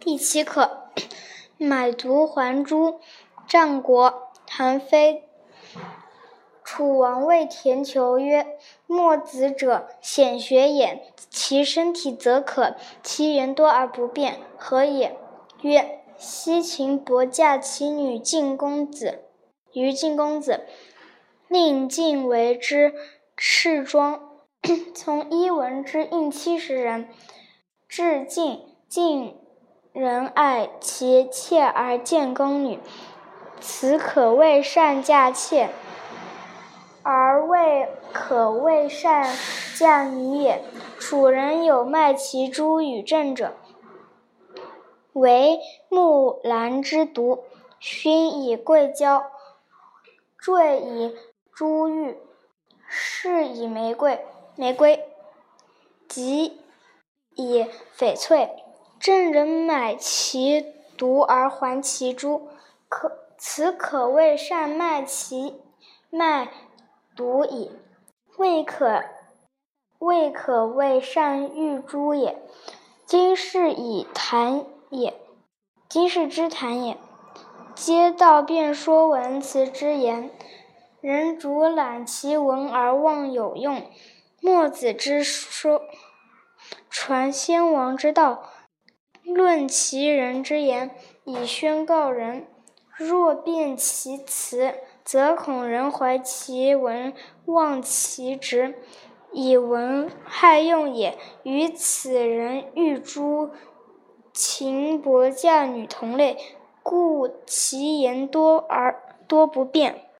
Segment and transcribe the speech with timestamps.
[0.00, 0.88] 第七课，
[1.58, 3.00] 买椟还珠。
[3.46, 5.28] 战国，韩非。
[6.64, 8.56] 楚王谓田求曰
[8.88, 11.12] ：“墨子者，显学也。
[11.28, 15.18] 其身体则可，其言多而不辩，何也？”
[15.60, 19.24] 曰：“西秦伯嫁其女晋公子
[19.74, 20.64] 于晋公子，
[21.46, 22.94] 令晋为之
[23.36, 24.30] 侍庄。
[24.94, 27.10] 从伊文之应七十人，
[27.86, 29.36] 至晋，晋
[29.92, 32.78] 人爱其妾而见宫女，
[33.60, 35.70] 此可谓善嫁妾。”
[37.02, 39.34] 而未可谓善
[39.74, 40.62] 嫁女也。
[40.98, 43.54] 楚人有卖其珠与郑者，
[45.14, 45.58] 为
[45.88, 47.44] 木兰之毒，
[47.78, 49.24] 熏以桂胶，
[50.38, 51.16] 缀以
[51.52, 52.18] 珠玉，
[52.86, 54.24] 饰以玫瑰，
[54.56, 55.08] 玫瑰，
[56.06, 56.60] 及
[57.34, 58.50] 以翡翠。
[59.00, 60.64] 郑人买其
[60.98, 62.50] 毒而还其珠，
[62.86, 65.62] 可此可谓善卖其
[66.10, 66.52] 卖。
[67.16, 67.70] 毒矣，
[68.36, 69.02] 未可
[69.98, 72.42] 未可谓善玉珠也。
[73.04, 75.14] 今是以谈也，
[75.88, 76.96] 今是之谈也。
[77.74, 80.30] 皆道辩说文辞之言，
[81.00, 83.82] 人主览其文而忘有用。
[84.40, 85.82] 墨子之说，
[86.88, 88.44] 传先王之道，
[89.24, 90.90] 论其人之言，
[91.24, 92.46] 以宣告人。
[92.96, 94.74] 若辩其辞。
[95.02, 97.12] 则恐人怀其文，
[97.46, 98.76] 忘其直，
[99.32, 101.18] 以文害用也。
[101.42, 103.50] 与此人玉珠、
[104.32, 106.36] 秦伯嫁女同类，
[106.84, 110.02] 故其言多而多不便。